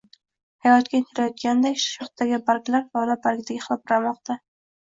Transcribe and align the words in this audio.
Hayotga 0.67 0.97
intilayotgandek 0.99 1.77
shohdagi 1.83 2.39
barglar 2.49 2.89
lola 2.99 3.19
bargidek 3.27 3.63
hilpiramoqda 3.69 4.41